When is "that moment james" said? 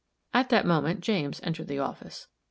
0.49-1.39